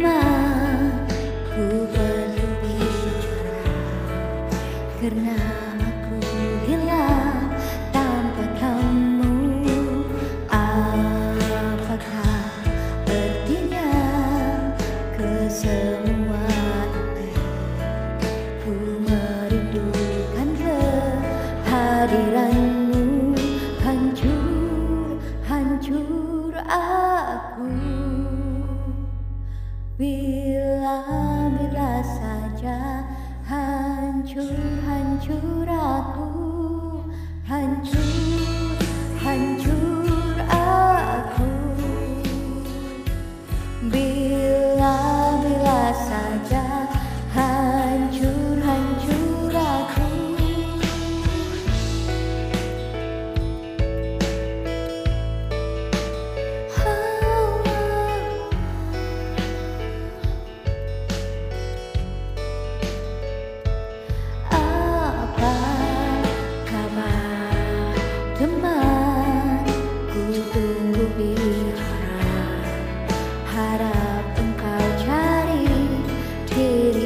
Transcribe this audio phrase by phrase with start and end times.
[0.00, 0.96] lama
[1.52, 3.60] ku berbicara.
[4.96, 5.36] Karena
[5.76, 6.16] aku
[6.64, 7.52] hilang
[7.92, 9.36] tanpa kamu
[10.48, 12.48] apakah
[13.04, 13.92] artinya
[15.20, 16.88] kesemuan
[18.64, 18.72] ku
[19.04, 20.48] merindukan
[21.68, 23.04] kehadiranmu
[23.84, 27.89] hancur hancur aku.
[30.00, 33.04] Bila-bila saja
[33.44, 35.59] hancur-hancur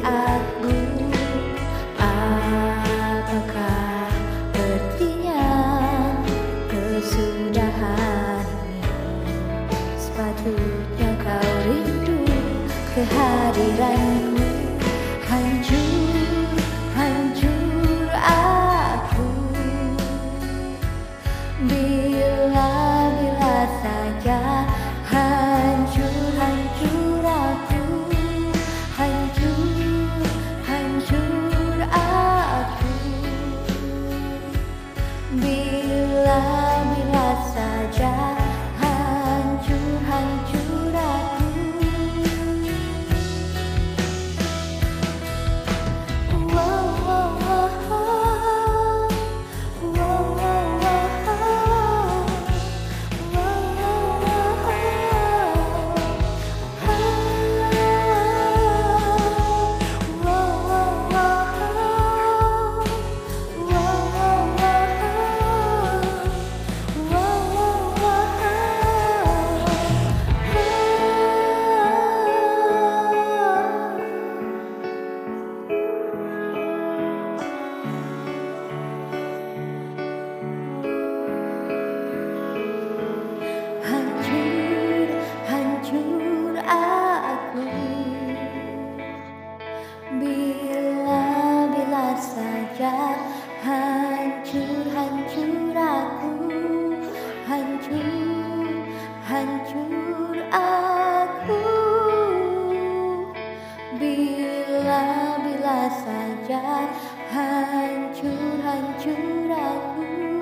[0.00, 0.72] aku
[2.00, 3.44] apakah
[4.56, 5.44] artinya
[6.72, 8.80] kesudahan ini
[10.00, 12.24] sepatutnya kau rindu
[12.96, 14.39] kehadiranmu
[92.90, 93.22] Bila-bila saja
[93.62, 96.42] hancur-hancur aku
[97.46, 101.62] Hancur-hancur aku.
[103.94, 106.90] Bila-bila saja
[107.30, 110.39] hancur-hancur aku